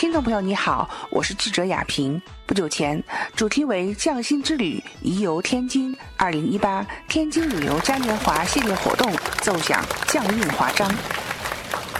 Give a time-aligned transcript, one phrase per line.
[0.00, 2.18] 听众朋友，你好，我是记者雅萍。
[2.46, 3.04] 不久前，
[3.36, 9.12] 主题为“匠心之旅，宜游天津”二零一八天津旅游嘉年华系列活动
[9.42, 10.90] 奏响匠运华章。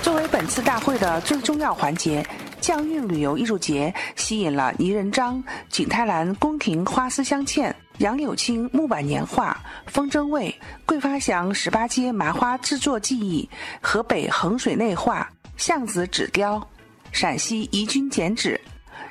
[0.01, 2.27] 作为本次大会的最重要环节，
[2.59, 9.55] 匠运旅游艺术节吸引了倪仁章、景泰蓝宫廷花丝镶嵌、杨柳青木板年画、
[9.85, 13.47] 风筝卫、桂发祥十八街麻花制作技艺、
[13.83, 16.67] 河北衡水内画、巷子纸雕。
[17.13, 18.61] 陕西宜君剪纸、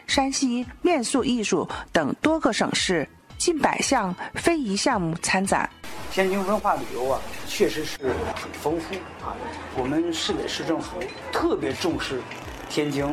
[0.08, 5.70] 山西面塑艺术等多个省市近百项非遗项目参展。
[6.12, 7.98] 天津文化旅游啊，确实是
[8.36, 9.36] 很丰富啊。
[9.78, 11.00] 我们市委市政府
[11.32, 12.22] 特别重视
[12.70, 13.06] 天津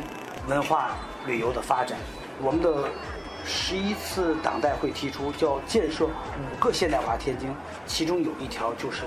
[0.48, 1.98] 文化旅游的发展。
[2.42, 2.88] 我们的
[3.48, 7.48] 十一次党代会提出叫建设五个现代化天津，
[7.86, 9.02] 其中有一条就是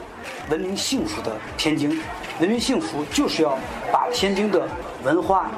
[0.49, 2.01] 文明幸福的天津。
[2.39, 3.57] 文明幸福就是要
[3.91, 4.65] 把天津的
[5.03, 5.51] 文化、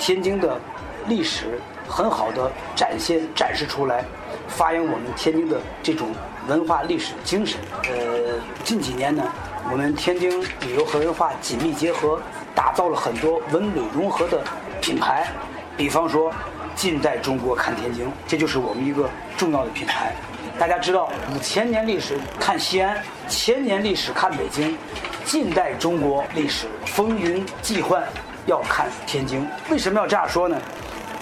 [0.00, 0.60] 天津的
[1.06, 4.04] 历史很好的展现展示出来，
[4.48, 6.08] 发扬我们天津的这种
[6.48, 7.60] 文化历史精神。
[7.84, 9.22] 呃，近几年呢，
[9.70, 12.20] 我们天津旅游和文化紧密结合，
[12.52, 14.42] 打造了很多文旅融合的
[14.82, 15.28] 品牌，
[15.76, 16.32] 比方说。
[16.74, 20.12] 近代中国看天津，这就是我们一个重要的品牌。
[20.58, 24.76] 大家知道，五千年历史看西安，千年历史看北京，
[25.24, 28.02] 近代中国历史风云际幻
[28.46, 29.46] 要看天津。
[29.70, 30.60] 为什么要这样说呢？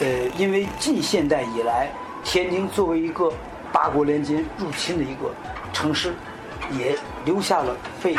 [0.00, 1.90] 呃，因为近现代以来，
[2.24, 3.32] 天津作为一个
[3.72, 5.32] 八国联军入侵的一个
[5.72, 6.14] 城市，
[6.78, 8.16] 也留下了被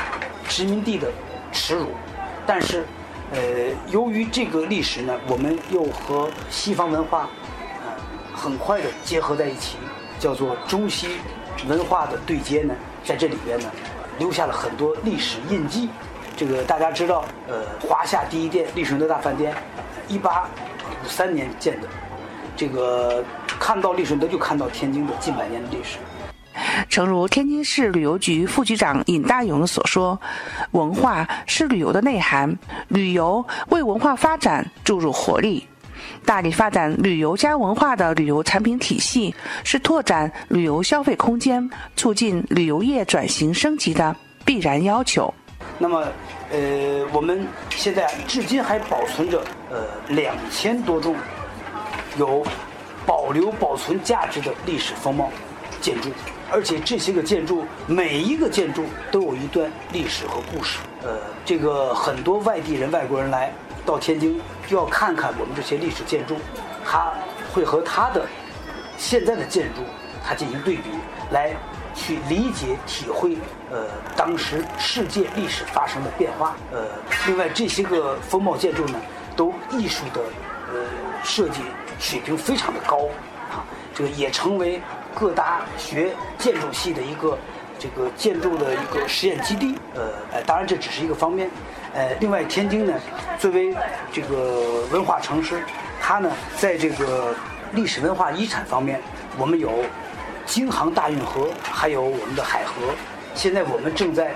[0.47, 1.12] 殖民地的
[1.52, 1.88] 耻辱。
[2.45, 2.86] 但是。
[3.34, 3.39] 呃，
[3.88, 7.28] 由于这个历史呢，我们又和西方文化，
[7.84, 7.92] 呃，
[8.31, 9.78] 很快的结合在一起，
[10.20, 11.17] 叫做中西
[11.67, 13.66] 文化的对接呢，在这里边呢，
[14.20, 15.90] 留下了很多历史印记。
[16.38, 19.56] 这个大家知道，呃，华夏第一店利顺德大饭店，
[20.08, 20.47] 一八
[21.03, 21.88] 五三年建的，
[22.56, 25.97] 这个看到利顺德就看到天津的近百年的历史。
[26.90, 30.19] 诚如天津市旅游局副局长尹大勇所说
[30.72, 32.57] ：“文化是旅游的内涵，
[32.88, 35.68] 旅游为文化发展注入活力。
[36.25, 45.34] 大力发展旅游加文化的旅游产品体系，是拓展旅游消费空间、促进旅游业转型升级的必然要求。”
[45.80, 46.07] 那么，
[46.51, 51.16] 呃，我们现在至今还保存着呃两千多栋
[52.18, 52.45] 有
[53.06, 55.30] 保留保存价值的历史风貌
[55.81, 56.09] 建筑。
[56.53, 60.78] 而且这些个建筑，每一个建筑都有一段历史和故事。
[61.02, 63.52] 呃，这个很多外地人、外国人来
[63.84, 66.38] 到天津，就要看看我们这些历史建筑，
[66.86, 67.12] 他
[67.52, 68.28] 会和他的
[69.00, 69.81] 现在的建筑，
[70.24, 70.92] 他进行对比，
[71.31, 71.56] 来
[71.96, 73.36] 去理解、体会，
[73.72, 76.56] 呃，当时世界历史发生的变化。
[76.72, 76.86] 呃，
[77.25, 79.02] 另外这些个风貌建筑呢，
[79.36, 80.22] 都艺术的
[80.72, 80.86] 呃
[81.24, 81.62] 设计
[81.97, 83.08] 水平非常的高，
[83.50, 83.66] 啊，
[83.96, 84.80] 这个也成为。
[85.13, 87.38] 各大学建筑系的一个
[87.79, 91.50] 这个建筑的一个实验基地，呃，当然这只是一个方面，
[91.94, 92.94] 呃，另外天津呢，
[93.38, 93.75] 作为
[94.12, 95.63] 这个文化城市，
[96.01, 97.34] 它呢在这个
[97.74, 99.01] 历史文化遗产方面，
[99.38, 99.69] 我们有
[100.46, 102.94] 京杭大运河，还有我们的海河，
[103.35, 104.31] 现在我们正在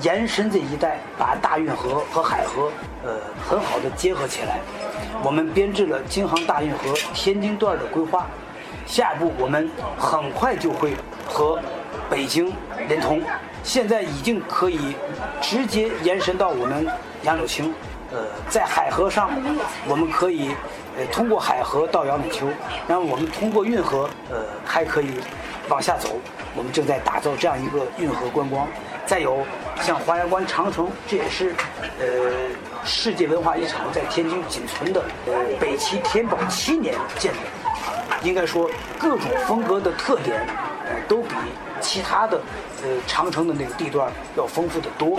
[0.00, 2.70] 延伸这一带，把大运河和海河，
[3.04, 3.16] 呃，
[3.48, 4.60] 很好的结合起来，
[5.24, 8.26] 我们编制了京杭大运河天津段的规划。
[8.86, 10.94] 下一步，我们很快就会
[11.26, 11.58] 和
[12.10, 12.52] 北京
[12.88, 13.22] 连通，
[13.62, 14.94] 现在已经可以
[15.40, 16.86] 直接延伸到我们
[17.22, 17.74] 杨柳青。
[18.12, 18.18] 呃，
[18.50, 19.30] 在海河上，
[19.88, 20.50] 我们可以
[20.98, 22.46] 呃通过海河到杨柳秋，
[22.86, 25.14] 然后我们通过运河，呃还可以
[25.70, 26.10] 往下走。
[26.54, 28.68] 我们正在打造这样一个运河观光。
[29.06, 29.38] 再有
[29.80, 31.54] 像华阳关长城，这也是
[31.98, 32.06] 呃
[32.84, 37.38] 世界文化遗产在天津仅存的，呃北齐天宝七年建的。
[38.22, 40.46] 应该说，各种风格的特点，
[40.86, 41.34] 呃，都比
[41.80, 42.40] 其他的，
[42.82, 45.18] 呃，长城的那个地段要丰富的多。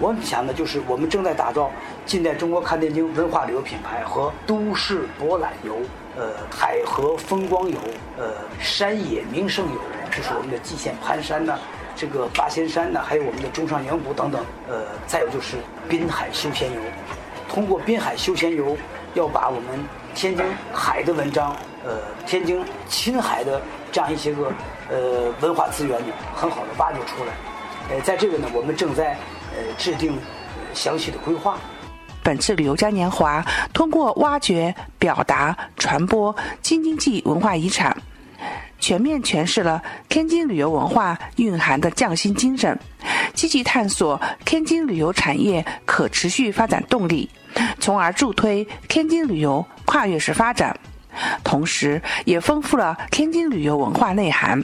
[0.00, 1.70] 我想呢，就是我们正在打造
[2.06, 5.76] 近代中国看天津文化旅游品牌和都市博览游，
[6.16, 7.76] 呃，海河风光游，
[8.16, 9.80] 呃，山野名胜游，
[10.10, 11.58] 就是我们的蓟县盘山呐，
[11.96, 15.56] 这个八仙山呐，还有我们的中上阳谷等等，呃，再有就是
[15.88, 16.80] 滨海休闲游。
[17.48, 18.76] 通过滨海休闲游，
[19.18, 19.84] 要把我们
[20.14, 21.54] 天津海的文章。
[21.84, 23.60] 呃，天津亲海的
[23.90, 24.52] 这样一些个
[24.90, 27.32] 呃文化资源呢，很好的挖掘出来。
[27.90, 29.16] 呃，在这个呢，我们正在
[29.56, 30.18] 呃制定
[30.74, 31.56] 详细的规划。
[32.22, 33.42] 本次旅游嘉年华
[33.72, 37.96] 通过挖掘、表达、传播京津冀文化遗产，
[38.78, 42.78] 全面诠释了天津旅游文化蕴含的匠心精神，
[43.34, 47.28] 积极探索天津旅游产业可持续发展动力。
[47.80, 50.78] 从而助推天津旅游跨越式发展，
[51.42, 54.62] 同时也丰富了天津旅游文化内涵。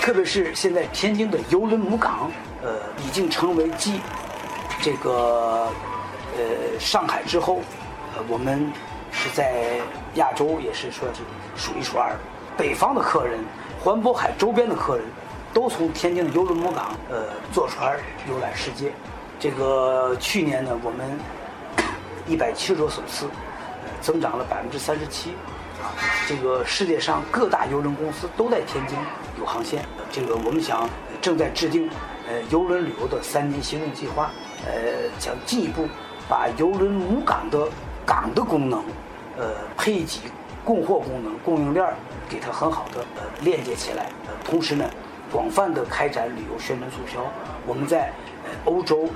[0.00, 2.30] 特别是现在天津的邮轮母港，
[2.62, 4.00] 呃，已经成为继
[4.80, 5.68] 这个
[6.36, 7.60] 呃上海之后，
[8.16, 8.70] 呃，我们
[9.10, 9.80] 是在
[10.14, 11.20] 亚洲也是说是
[11.56, 12.18] 数一数二的。
[12.56, 13.40] 北方的客人，
[13.82, 15.04] 环渤海周边的客人，
[15.52, 18.92] 都从天津的邮轮母港呃坐船游览世界。
[19.40, 21.18] 这个去年呢，我们
[22.28, 25.30] 一百七十多艘次，呃增长了百分之三十七。
[25.82, 25.90] 啊，
[26.28, 28.96] 这个世界上各大邮轮公司都在天津
[29.40, 29.84] 有航线。
[30.12, 30.88] 这个我们想
[31.20, 31.90] 正在制定
[32.28, 34.30] 呃邮轮旅游的三年行动计划，
[34.64, 34.72] 呃，
[35.18, 35.88] 想进一步
[36.28, 37.66] 把邮轮母港的
[38.06, 38.84] 港的功能，
[39.36, 40.20] 呃，配给、
[40.64, 41.86] 供货功能、供应链
[42.28, 44.06] 给它很好的呃链接起来。
[44.26, 44.84] 呃，同时呢，
[45.30, 47.20] 广泛的开展旅游宣传促销。
[47.66, 48.12] 我们在
[48.44, 49.08] 呃欧洲、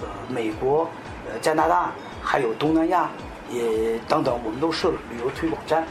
[0.00, 0.88] 呃美国、
[1.30, 1.92] 呃加拿大，
[2.22, 3.08] 还有东南亚。
[3.52, 5.84] 也等等，我们都设了旅游推广站。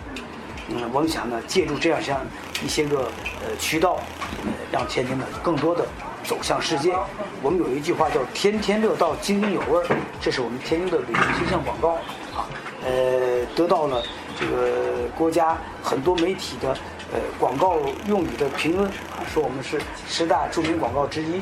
[0.70, 2.22] 嗯，我们想呢，借助这样像
[2.64, 3.12] 一些个
[3.44, 4.00] 呃渠道，
[4.46, 5.86] 呃，让天津呢更多的
[6.24, 6.96] 走向世界。
[7.44, 9.86] 我们有一句话叫“天天乐道，津津有味儿”，
[10.22, 11.96] 这是我们天津的旅游形象广告
[12.34, 12.48] 啊。
[12.86, 14.02] 呃，得到了
[14.40, 16.70] 这个国家很多媒体的
[17.14, 17.78] 呃广告
[18.08, 21.42] 用语的评论啊，说我们是十大著名广告之一。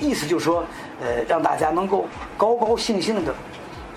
[0.00, 0.64] 意思就是说，
[1.00, 2.06] 呃，让大家能够
[2.36, 3.34] 高高兴兴的，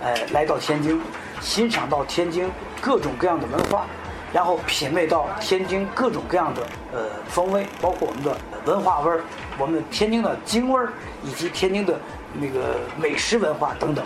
[0.01, 1.01] 呃，来到天津。
[1.39, 2.49] 欣赏到天津
[2.81, 3.85] 各种各样的文化，
[4.33, 8.35] 然后品味到天津各种各样的呃风味，包括我们的
[8.65, 9.21] 文化味儿、
[9.55, 10.91] 我们天津的京味儿，
[11.23, 11.99] 以及天津的
[12.33, 14.03] 那个美食文化等等。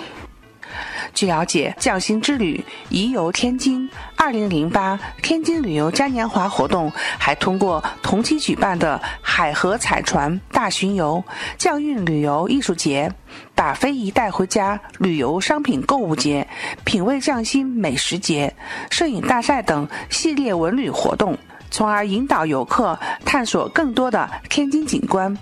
[1.14, 11.24] 据了解，匠心之旅宜游天津二零零八天津旅游嘉年华活动，还通过同期举办的海河彩船大巡游、
[11.58, 13.12] 匠运旅游艺术节、
[13.54, 16.48] 把非遗带回家旅游商品购物节、
[16.86, 18.56] 品味匠心美食节、
[18.90, 21.38] 摄影大赛等系列文旅活动，
[21.70, 25.38] 从而引导游客探索更多的天津景观，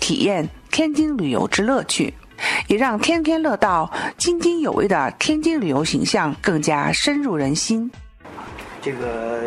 [0.00, 2.14] 体验天津旅游之乐趣。
[2.66, 7.90] 也让天天乐道、津津有味的天津旅游形象更加深入人心。
[8.80, 9.42] 这个，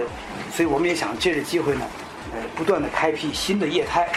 [0.53, 1.85] 所以我们也想借着机会呢，
[2.33, 4.07] 呃，不断的开辟新的业态。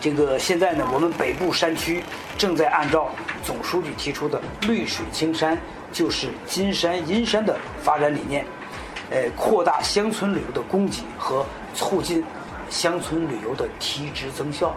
[0.00, 2.02] 这个现在呢，我们北部山区
[2.36, 3.08] 正在按照
[3.44, 5.56] 总书记提出的“绿水青山
[5.92, 8.44] 就是金山银山”的发展理念，
[9.10, 12.24] 呃，扩大乡村旅游的供给和促进
[12.68, 14.74] 乡村旅游的提质增效。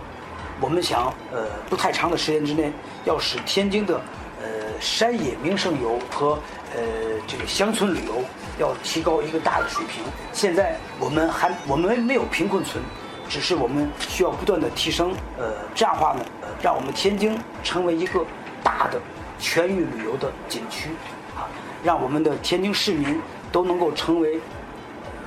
[0.62, 2.72] 我们想，呃，不太长的时间之内，
[3.04, 4.00] 要使天津的，
[4.42, 4.50] 呃，
[4.80, 6.40] 山野名胜游和
[6.74, 6.82] 呃
[7.28, 8.24] 这个乡村旅游
[8.58, 10.02] 要提高一个大的水平。
[10.32, 12.82] 现在我们还我们没有贫困村，
[13.28, 15.14] 只是我们需要不断的提升。
[15.38, 18.26] 呃，这样的话呢，呃，让我们天津成为一个
[18.64, 19.00] 大的
[19.38, 20.90] 全域旅游的景区，
[21.36, 21.52] 啊，
[21.84, 23.22] 让我们的天津市民
[23.52, 24.40] 都能够成为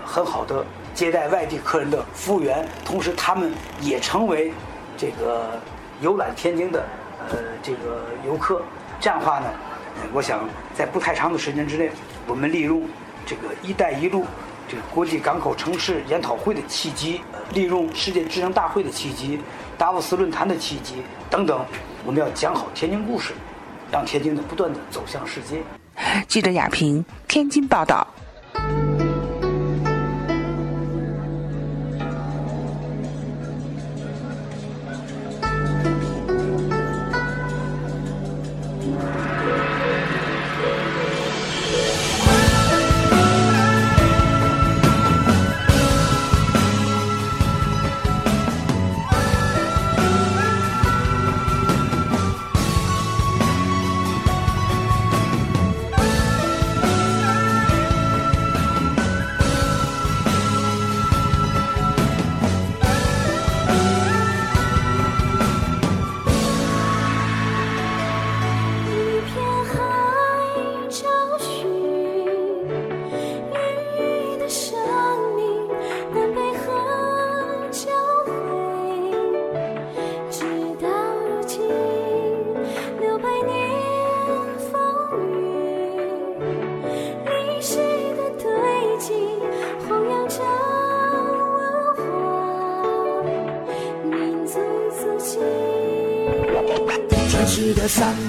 [0.06, 0.64] 很好的
[0.94, 4.54] 接待外地客人的服务员，同时他们也成为。
[4.98, 5.58] 这个
[6.00, 6.84] 游览天津的
[7.30, 8.60] 呃这个游客，
[9.00, 9.46] 这样的话呢，
[10.12, 10.40] 我想
[10.74, 11.88] 在不太长的时间之内，
[12.26, 12.82] 我们利用
[13.24, 14.26] 这个“一带一路”
[14.68, 17.20] 这个国际港口城市研讨会的契机，
[17.54, 19.40] 利用世界智能大会的契机，
[19.78, 20.96] 达沃斯论坛的契机
[21.30, 21.64] 等等，
[22.04, 23.32] 我们要讲好天津故事，
[23.92, 25.62] 让天津呢不断的走向世界。
[26.26, 28.06] 记者亚平，天津报道。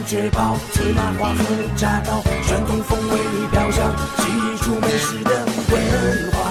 [0.10, 3.20] 绝宝，芝麻花和炸糕，传统风味
[3.52, 6.50] 飘香，记忆住美食的文化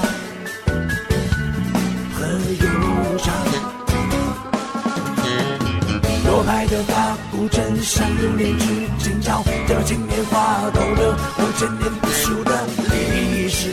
[2.14, 2.24] 和
[2.60, 3.34] 悠长。
[6.24, 8.64] 多拍的大鼓镇，像流年之
[9.00, 13.72] 今朝，这个青年花都乐，五千年不朽的历史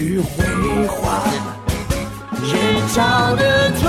[0.00, 1.20] 与辉煌。
[2.44, 3.88] 人造的土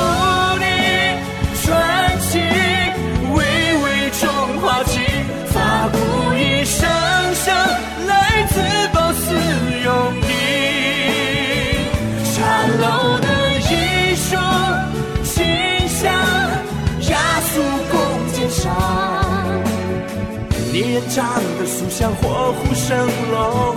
[21.07, 23.75] 你人唱的书香火虎生龙，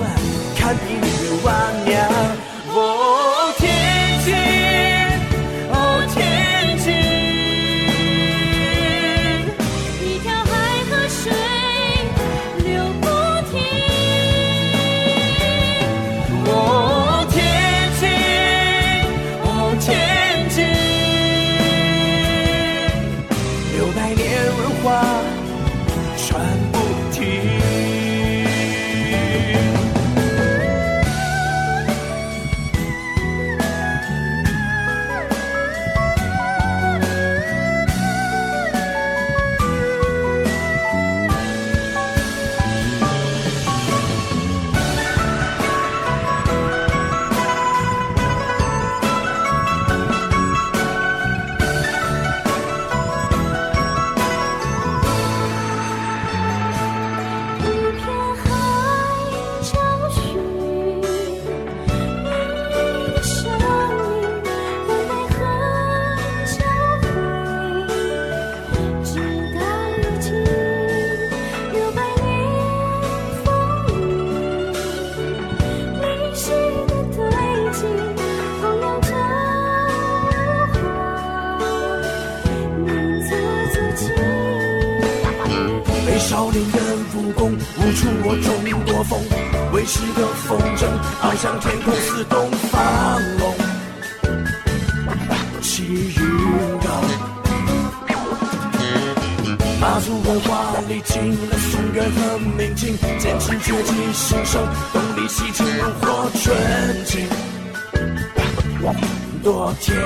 [0.56, 2.49] 看明月万娘。
[103.40, 107.26] 清，坚持崛起兴盛，动力西进如火纯净，
[109.42, 109.96] 夺天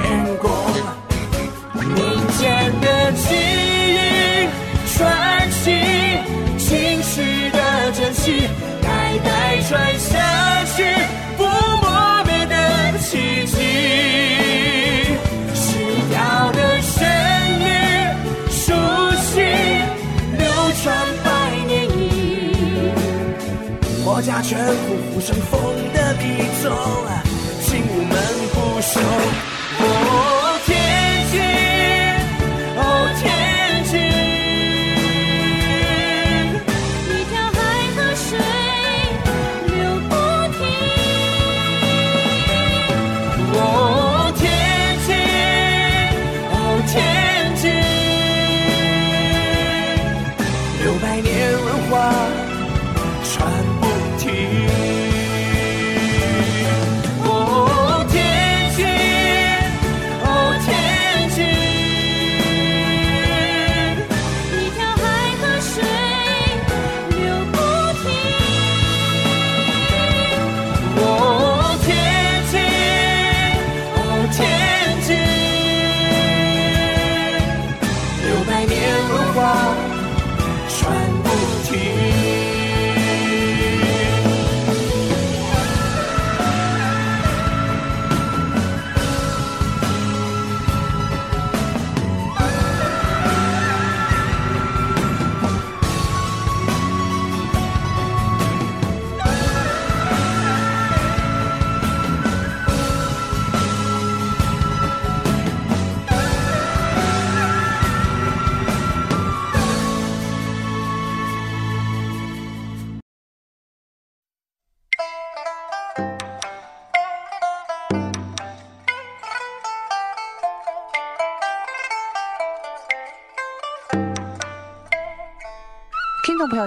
[0.40, 0.50] 宫。
[1.74, 1.96] 民
[2.38, 4.48] 间的奇遇
[4.96, 5.64] 传奇，
[6.56, 8.48] 青史的珍惜，
[8.80, 10.84] 代代传下去，
[24.46, 25.58] 全呼呼生风
[25.94, 26.22] 的笔
[26.62, 26.68] 奏，
[27.62, 28.14] 精武门
[28.52, 29.53] 不朽。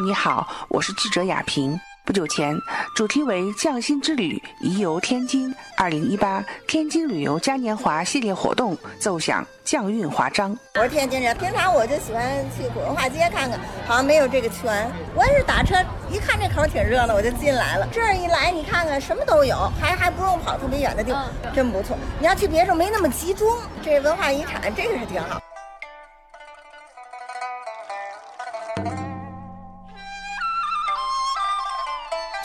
[0.07, 1.77] 你好，我是记者雅萍。
[2.05, 2.57] 不久前，
[2.95, 10.57] 主题为“匠心之旅，宜游天津”二零一八天津旅游嘉年华系列活动奏响匠韵华章。
[10.75, 12.23] 我是天津人，平常我就喜欢
[12.55, 14.89] 去古文化街看看，好像没有这个圈。
[15.13, 15.75] 我也是打车，
[16.09, 17.85] 一看这口挺热闹，我就进来了。
[17.91, 21.97] 这儿一来，你看看什么都有，还还不用跑特别远的地方，真不错。
[22.17, 23.45] 你要去别处没那么集中，
[23.83, 25.41] 这文化遗产这个是挺好。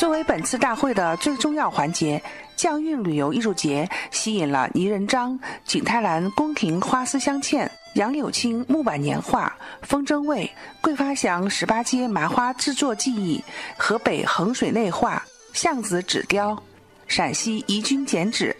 [0.02, 2.20] 作为本次大会的最重要环节，
[2.56, 13.40] 匠运旅游艺术节吸引了泥人张、景泰蓝宫廷花丝镶嵌、杨柳青木板年画、风筝卫、桂发祥十八街麻花制作技艺、
[13.76, 16.60] 河北衡水内画、巷子纸雕、
[17.06, 18.56] 陕西宜君剪纸、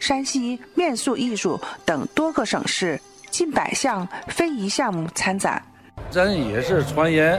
[0.00, 5.62] 山西面塑艺术等多个省市近百项非遗项目参展。
[6.08, 7.38] 咱也是传言，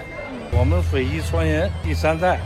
[0.51, 2.39] 我们非遗传言第三代，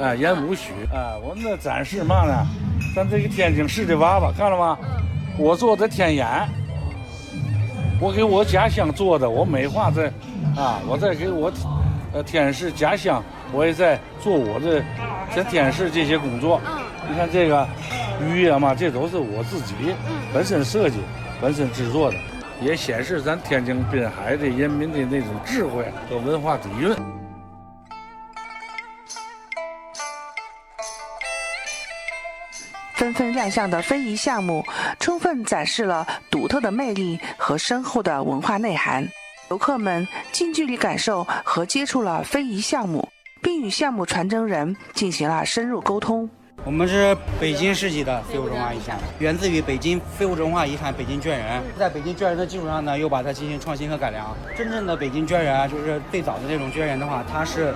[0.00, 2.46] 啊，演舞曲啊，我们的展示嘛呢？
[2.94, 4.78] 咱这个天津市的娃娃看了吗？
[5.36, 6.26] 我做的天眼，
[8.00, 10.06] 我给我家乡做的，我美化在，
[10.56, 11.52] 啊，我在给我，
[12.12, 14.82] 呃，天市家乡，我也在做我的
[15.34, 16.60] 在天市这些工作。
[17.08, 17.66] 你看这个
[18.24, 19.74] 鱼啊嘛，这都是我自己
[20.32, 20.98] 本身设计、
[21.40, 22.16] 本身制作的。
[22.60, 26.92] 也显示咱天津滨海的人民的那种智慧和文化底蕴。
[33.18, 34.64] 纷亮相的非遗项目，
[35.00, 39.04] 充分展示了独特的魅力和深厚的文化内涵。
[39.50, 43.08] 游客们近距离感受和接触了非遗项目，
[43.42, 46.30] 并与项目传承人进行了深入沟通。
[46.64, 54.32] 我们是北京市级的非物质文化遗产，源自于北京非物质文化遗产北京卷人，在北京卷人的基础上呢，又把它进行创新和改良。
[54.56, 57.74] 真正的北京卷人啊，就是最早的那种卷人的话，它是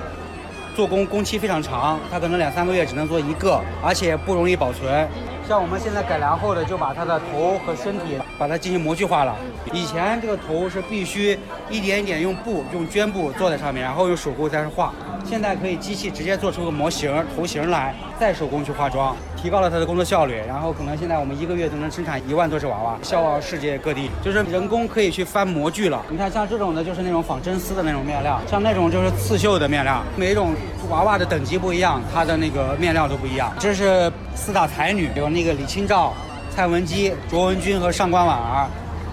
[0.76, 5.08] 做工工期非常长，它可能两三个月只能做一个，而且不容易保存。
[5.48, 9.36] 像我们现在改良后的，就把它的头和身体把它进行模具化了。
[9.72, 14.92] 以前这个头是必须一点一点用布用绢布做在上面，然后用手工再是画。
[15.24, 20.40] 现在可以机器直接做出个模型头型来，再手工去化妆，提高了它的工作效率。
[20.46, 24.08] 然后可能现在我们一个月都能生产一万多只娃娃，销往世界各地。
[24.22, 26.00] 就是人工可以去翻模具了。
[26.08, 30.00] 你看像这种的，就是那种仿真丝的那种面料，像那种就是刺绣的面料。
[30.14, 30.54] 每种
[30.88, 33.52] 娃娃的等级不一样，它的那个面料都不一样。
[33.58, 36.14] 这是四大才女，有那个李清照、
[36.48, 38.68] 蔡文姬、卓文君和上官婉儿。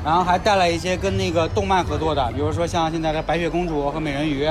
[0.06, 4.48] 然后还带来一些跟那个动漫合作的，比如说像现在的白雪公主和美人鱼。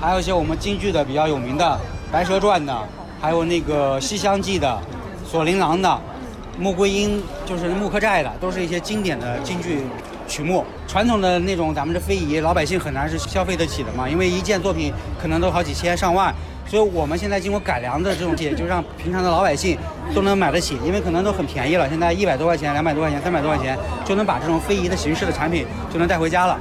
[0.00, 1.64] 还有一些我们京剧的比较有名的
[2.12, 2.76] 《白蛇传》的，
[3.22, 4.68] 还有那个《西厢记》的，
[5.30, 5.88] 《锁麟囊》的，
[6.58, 9.82] 《穆桂英》就是穆柯寨的，都是一些经典的京剧
[10.26, 10.64] 曲目。
[10.88, 16.34] 传统的那种咱们的非遗，老百姓很难是消费得起的嘛，因为一件作品可能都好几千上万。
[16.66, 19.78] 所以我们现在经过改良的这种也就让平常的老百姓
[20.12, 21.88] 都能买得起，因为可能都很便宜了。
[21.88, 26.58] 现在一百多块钱、两百多块钱、三百多块钱就能把这种非遗的形式的产品就能带回家了。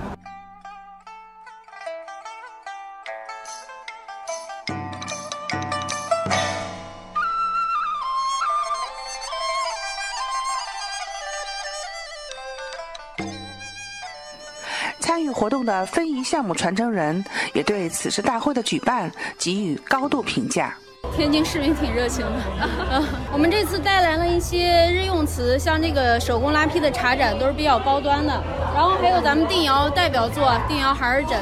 [15.42, 20.78] 活动的非遗项目传承人也对此次大会的举办给予高度评价。
[21.18, 28.40] 天津市民挺热情的， 我们这次带来了一些日用瓷，像这个手工拉坯的茶盏都是比较高端的，
[28.76, 31.40] 然后还有咱们定窑代表作定窑孩儿枕，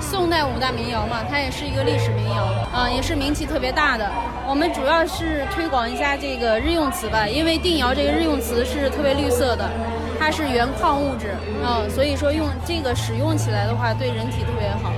[0.00, 4.08] 宋代五大名窑嘛，它也是一个历史名窑，啊，也是名气特别大的。
[4.46, 9.68] 我们主要是推广一下这个日用瓷吧，因为定窑这个日用瓷是特别绿色的，
[10.24, 11.30] 它是原矿物质，
[11.64, 14.92] 啊，所以说用这个使用起来的话，对人体特别好。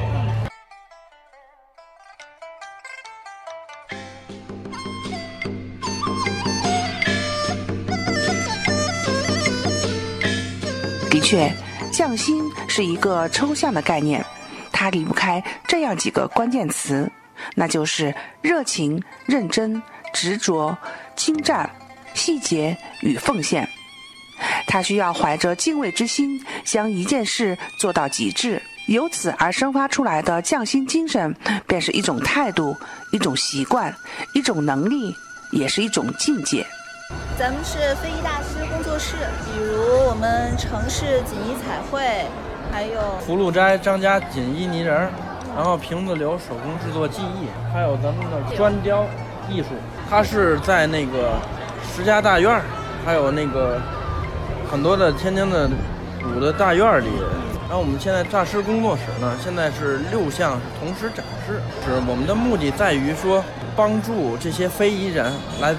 [11.11, 11.51] 的确，
[11.91, 14.23] 匠心是一个抽象的概念，
[14.71, 17.11] 它离不开这样几个关键词，
[17.55, 19.83] 那就是热情、认真、
[20.13, 20.77] 执着、
[21.17, 21.69] 精湛、
[22.13, 23.67] 细节与奉献。
[24.67, 28.61] 它需要怀着敬畏之心，将一件事做到极致。
[28.87, 31.35] 由此而生发出来的匠心精神，
[31.67, 32.77] 便是一种态度、
[33.13, 33.95] 一种习惯、
[34.35, 35.15] 一种能力，
[35.53, 36.67] 也是一种境界。
[37.39, 42.27] 咱们是非遗大师工作室，比如我们城市锦衣彩绘，
[42.71, 45.11] 还有福禄斋张家锦衣泥人，
[45.55, 49.07] 然后瓶子流手工制作技艺，还有咱们的砖雕
[49.49, 49.69] 艺术，
[50.11, 51.41] 它是在那个
[51.95, 52.61] 石家大院，
[53.05, 53.81] 还有那个
[54.71, 55.69] 很多的天津的
[56.23, 57.09] 古的大院里。
[57.69, 63.43] 然后我们现在大师工作室呢，现在是六项同时展示，是我们的目的在于说
[63.75, 65.75] 帮助这些非遗人来。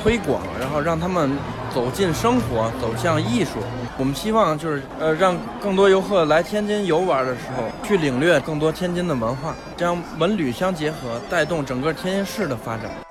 [0.00, 1.28] 推广，然后让他们
[1.74, 3.58] 走进生活，走向艺术。
[3.98, 13.07] 我们希望就是呃，让更多游客来天津游玩的时候，去领略更多天津的文化，将文旅相结合，带动整个天津市的发展。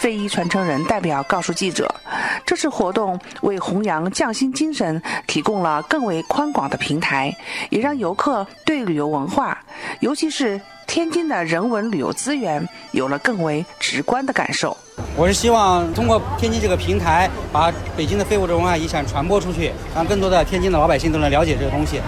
[0.00, 1.94] 非遗传承人代表告诉记者，
[2.46, 7.30] 这次活动为弘扬匠心精神提供了更为宽广的平台，
[7.68, 9.62] 也让游客对旅游文化，
[10.00, 14.74] 尤其是天津的人文旅游资源有了更为直观的感受。
[15.14, 22.00] 我是希望通过天津这个平台，把北京的非物质文化遗产传播出去，让更多的天津的老百姓都能了解这个东西。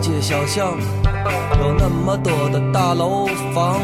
[0.00, 0.78] 街小巷，
[1.60, 3.78] 有那么多的大楼房，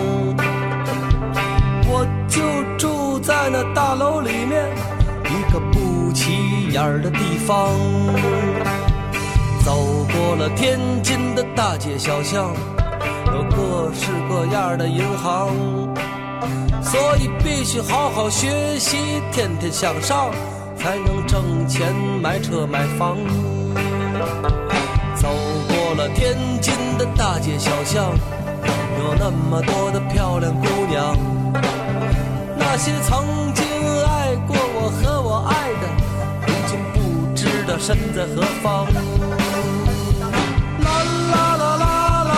[1.86, 2.40] 我就
[2.78, 4.66] 住在那大楼里面
[5.24, 7.68] 一个不起眼的地方。
[9.62, 12.54] 走过了天津的大街小巷，
[13.26, 15.50] 有各式各样的银行，
[16.82, 18.96] 所以必须好好学习，
[19.32, 20.30] 天天向上，
[20.78, 23.18] 才能挣钱买车买房。
[26.14, 28.12] 天津的大街小巷，
[28.98, 31.16] 有那么多的漂亮姑娘，
[32.56, 33.64] 那些曾经
[34.04, 35.84] 爱过我和我爱的，
[36.46, 36.96] 如今不
[37.34, 38.86] 知道身在何方。
[40.82, 40.88] 啦
[41.32, 41.84] 啦啦啦
[42.24, 42.34] 啦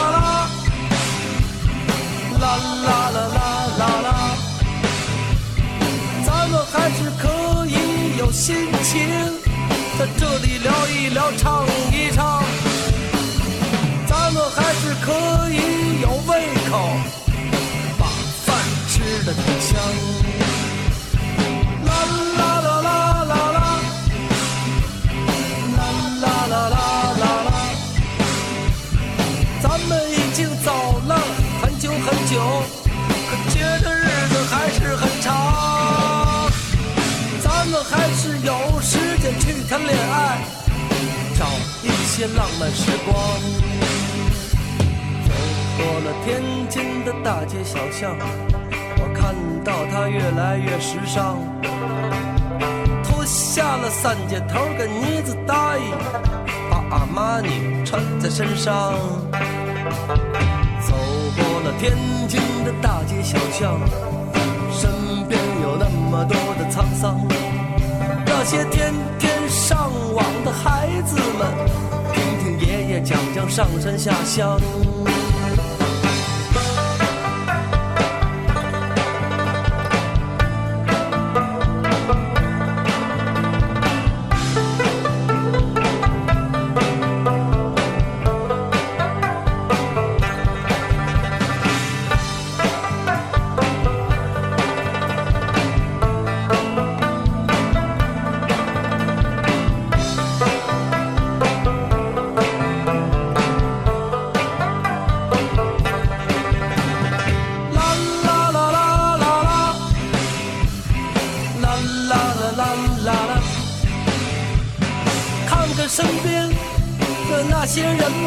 [2.39, 2.45] 啦，啦
[2.85, 3.39] 啦啦啦
[3.79, 4.09] 啦啦，
[6.25, 7.25] 咱们还是可
[7.67, 8.47] 以有心
[8.83, 8.97] 情，
[9.99, 12.28] 在这里聊一聊，唱一唱。
[19.29, 19.77] 的挺香。
[21.85, 21.93] 啦
[22.39, 22.89] 啦啦啦
[23.25, 23.61] 啦啦，
[25.77, 25.85] 啦
[26.23, 26.77] 啦啦啦
[27.21, 27.51] 啦啦，
[29.61, 30.73] 咱们已经走
[31.07, 31.13] 了
[31.61, 32.33] 很久很久，
[33.29, 35.27] 可觉得日子还是很长。
[37.43, 40.41] 咱们还是有时间去谈恋爱，
[41.39, 41.45] 找
[41.83, 43.15] 一些浪漫时光。
[45.27, 45.31] 走
[45.77, 46.27] 过了天
[46.71, 48.17] 津的大街小巷，
[49.21, 51.37] 看到它越来越时尚。
[53.03, 55.83] 脱下了三件头跟呢子大衣，
[56.71, 58.95] 把阿玛尼穿在身上。
[60.81, 60.95] 走
[61.37, 61.93] 过了天
[62.29, 63.79] 津的大街小巷，
[64.71, 64.91] 身
[65.29, 67.19] 边有那么多的沧桑。
[68.25, 71.49] 那些天天上网的孩子们，
[72.15, 74.61] 听听爷爷讲讲上山下乡。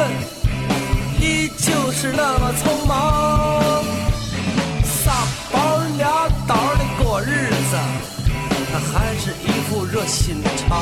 [0.02, 0.10] 们，
[1.20, 3.84] 依旧是那么匆忙，
[4.84, 5.12] 仨
[5.52, 7.78] 包俩倒的过日子，
[8.72, 10.82] 他还是一副热心肠。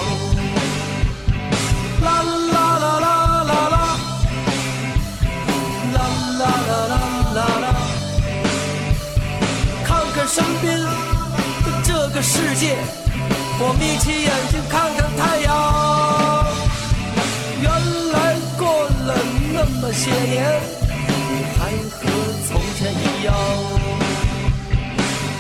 [2.02, 3.08] 啦啦啦啦
[3.44, 3.78] 啦啦，
[5.94, 5.98] 啦
[6.40, 6.96] 啦啦啦
[7.36, 7.66] 啦啦。
[9.84, 10.88] 看看身边的
[11.84, 12.78] 这个世界，
[13.60, 15.69] 我眯起眼睛看看太阳。
[19.92, 20.46] 那些年，
[21.08, 22.00] 你还和
[22.48, 23.34] 从前一样。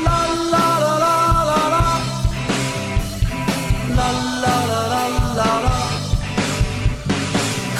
[0.03, 0.07] 啦
[0.49, 1.05] 啦啦啦
[1.45, 1.77] 啦啦，
[3.95, 4.01] 啦
[4.41, 4.95] 啦啦啦
[5.37, 5.69] 啦啦。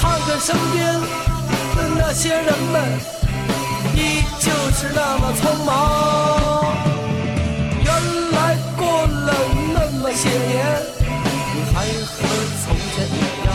[0.20, 0.78] 看身边
[1.74, 2.74] 的那些人们。
[3.96, 3.98] 依
[4.38, 5.68] 旧是那么匆忙。
[7.82, 7.88] 原
[8.30, 9.34] 来过了
[9.74, 10.80] 那么些年，
[11.52, 12.16] 你还和
[12.62, 13.48] 从前一样